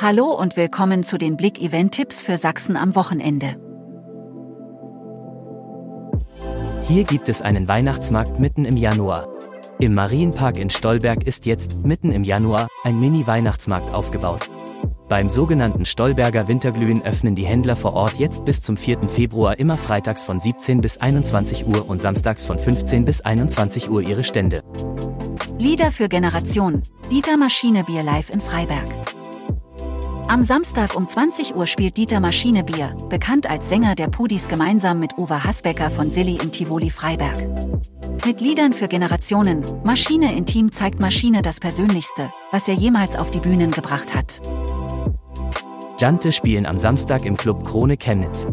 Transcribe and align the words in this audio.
Hallo 0.00 0.26
und 0.26 0.56
willkommen 0.56 1.02
zu 1.02 1.18
den 1.18 1.36
Blick-Event-Tipps 1.36 2.22
für 2.22 2.36
Sachsen 2.36 2.76
am 2.76 2.94
Wochenende. 2.94 3.56
Hier 6.84 7.02
gibt 7.02 7.28
es 7.28 7.42
einen 7.42 7.66
Weihnachtsmarkt 7.66 8.38
mitten 8.38 8.64
im 8.64 8.76
Januar. 8.76 9.26
Im 9.80 9.94
Marienpark 9.94 10.56
in 10.58 10.70
Stolberg 10.70 11.26
ist 11.26 11.46
jetzt, 11.46 11.84
mitten 11.84 12.12
im 12.12 12.22
Januar, 12.22 12.68
ein 12.84 13.00
Mini-Weihnachtsmarkt 13.00 13.92
aufgebaut. 13.92 14.48
Beim 15.08 15.28
sogenannten 15.28 15.84
Stolberger 15.84 16.46
Winterglühen 16.46 17.02
öffnen 17.02 17.34
die 17.34 17.46
Händler 17.46 17.74
vor 17.74 17.94
Ort 17.94 18.20
jetzt 18.20 18.44
bis 18.44 18.62
zum 18.62 18.76
4. 18.76 19.00
Februar 19.08 19.58
immer 19.58 19.76
freitags 19.76 20.22
von 20.22 20.38
17 20.38 20.80
bis 20.80 20.98
21 20.98 21.66
Uhr 21.66 21.90
und 21.90 22.00
samstags 22.00 22.44
von 22.44 22.60
15 22.60 23.04
bis 23.04 23.22
21 23.22 23.90
Uhr 23.90 24.02
ihre 24.02 24.22
Stände. 24.22 24.62
Lieder 25.58 25.90
für 25.90 26.08
Generation. 26.08 26.84
Dieter 27.10 27.36
Maschinebier 27.36 28.04
live 28.04 28.30
in 28.30 28.40
Freiberg. 28.40 28.97
Am 30.28 30.44
Samstag 30.44 30.94
um 30.94 31.08
20 31.08 31.56
Uhr 31.56 31.66
spielt 31.66 31.96
Dieter 31.96 32.20
Maschinebier, 32.20 32.94
bekannt 33.08 33.48
als 33.48 33.70
Sänger 33.70 33.94
der 33.94 34.08
Pudis 34.08 34.46
gemeinsam 34.46 35.00
mit 35.00 35.16
Uwe 35.16 35.42
Hasbecker 35.42 35.90
von 35.90 36.10
Silly 36.10 36.38
im 36.42 36.52
Tivoli 36.52 36.90
Freiberg. 36.90 37.48
Mit 38.26 38.42
Liedern 38.42 38.74
für 38.74 38.88
Generationen, 38.88 39.64
Maschine 39.84 40.36
Intim 40.36 40.70
zeigt 40.70 41.00
Maschine 41.00 41.40
das 41.40 41.60
Persönlichste, 41.60 42.30
was 42.52 42.68
er 42.68 42.74
jemals 42.74 43.16
auf 43.16 43.30
die 43.30 43.40
Bühnen 43.40 43.70
gebracht 43.70 44.14
hat. 44.14 44.42
Jante 45.98 46.30
spielen 46.30 46.66
am 46.66 46.76
Samstag 46.76 47.24
im 47.24 47.38
Club 47.38 47.64
Krone 47.64 47.96
Chemnitz. 47.96 48.46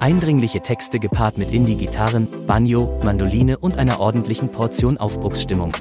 Eindringliche 0.00 0.62
Texte 0.62 0.98
gepaart 0.98 1.38
mit 1.38 1.52
Indie-Gitarren, 1.52 2.26
Banjo, 2.48 2.98
Mandoline 3.04 3.56
und 3.56 3.78
einer 3.78 4.00
ordentlichen 4.00 4.50
Portion 4.50 4.98
Aufbruchsstimmung. 4.98 5.72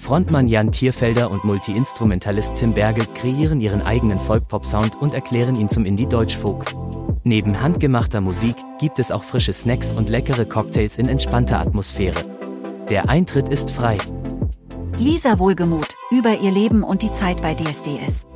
Frontmann 0.00 0.48
Jan 0.48 0.72
Tierfelder 0.72 1.30
und 1.30 1.44
Multi-Instrumentalist 1.44 2.56
Tim 2.56 2.72
Berge 2.72 3.06
kreieren 3.14 3.60
ihren 3.60 3.82
eigenen 3.82 4.18
Folk-Pop-Sound 4.18 5.00
und 5.00 5.12
erklären 5.12 5.54
ihn 5.54 5.68
zum 5.68 5.84
Indie-Deutsch-Folk. 5.84 6.64
Neben 7.22 7.60
handgemachter 7.60 8.22
Musik 8.22 8.56
gibt 8.80 8.98
es 8.98 9.10
auch 9.10 9.22
frische 9.22 9.52
Snacks 9.52 9.92
und 9.92 10.08
leckere 10.08 10.46
Cocktails 10.46 10.96
in 10.96 11.06
entspannter 11.06 11.60
Atmosphäre. 11.60 12.18
Der 12.88 13.10
Eintritt 13.10 13.50
ist 13.50 13.70
frei. 13.70 13.98
Lisa 14.98 15.38
Wohlgemuth 15.38 15.94
über 16.10 16.40
ihr 16.40 16.50
Leben 16.50 16.82
und 16.82 17.02
die 17.02 17.12
Zeit 17.12 17.42
bei 17.42 17.54
DSDS. 17.54 18.26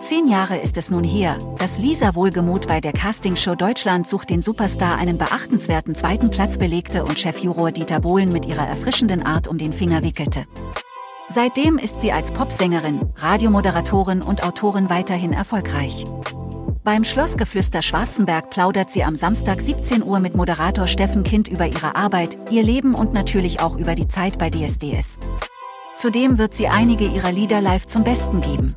Zehn 0.00 0.28
Jahre 0.28 0.58
ist 0.58 0.76
es 0.76 0.90
nun 0.90 1.02
her, 1.02 1.38
dass 1.58 1.78
Lisa 1.78 2.14
Wohlgemuth 2.14 2.68
bei 2.68 2.80
der 2.80 2.92
Castingshow 2.92 3.56
Deutschland 3.56 4.06
sucht 4.06 4.30
den 4.30 4.42
Superstar 4.42 4.96
einen 4.96 5.18
beachtenswerten 5.18 5.96
zweiten 5.96 6.30
Platz 6.30 6.56
belegte 6.56 7.04
und 7.04 7.18
Chefjuror 7.18 7.72
Dieter 7.72 7.98
Bohlen 7.98 8.32
mit 8.32 8.46
ihrer 8.46 8.66
erfrischenden 8.66 9.26
Art 9.26 9.48
um 9.48 9.58
den 9.58 9.72
Finger 9.72 10.04
wickelte. 10.04 10.46
Seitdem 11.28 11.78
ist 11.78 12.00
sie 12.00 12.12
als 12.12 12.30
Popsängerin, 12.30 13.12
Radiomoderatorin 13.16 14.22
und 14.22 14.44
Autorin 14.44 14.88
weiterhin 14.88 15.32
erfolgreich. 15.32 16.04
Beim 16.84 17.02
Schlossgeflüster 17.02 17.82
Schwarzenberg 17.82 18.50
plaudert 18.50 18.90
sie 18.90 19.02
am 19.02 19.16
Samstag 19.16 19.60
17 19.60 20.04
Uhr 20.04 20.20
mit 20.20 20.36
Moderator 20.36 20.86
Steffen 20.86 21.24
Kind 21.24 21.48
über 21.48 21.66
ihre 21.66 21.96
Arbeit, 21.96 22.38
ihr 22.52 22.62
Leben 22.62 22.94
und 22.94 23.12
natürlich 23.12 23.58
auch 23.58 23.76
über 23.76 23.96
die 23.96 24.06
Zeit 24.06 24.38
bei 24.38 24.48
DSDS. 24.48 25.18
Zudem 25.96 26.38
wird 26.38 26.54
sie 26.54 26.68
einige 26.68 27.04
ihrer 27.06 27.32
Lieder 27.32 27.60
live 27.60 27.86
zum 27.86 28.04
Besten 28.04 28.40
geben. 28.40 28.76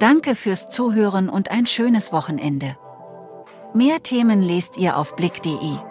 Danke 0.00 0.34
fürs 0.34 0.70
Zuhören 0.70 1.28
und 1.28 1.50
ein 1.50 1.66
schönes 1.66 2.10
Wochenende. 2.10 2.74
Mehr 3.74 4.02
Themen 4.02 4.40
lest 4.40 4.78
ihr 4.78 4.96
auf 4.96 5.14
blick.de. 5.14 5.89